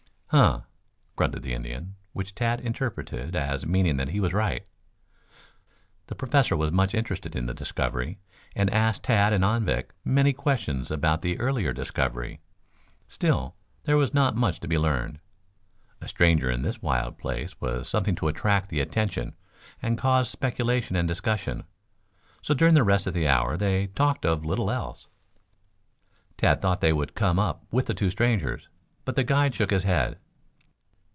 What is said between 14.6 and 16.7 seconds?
to be learned. A stranger in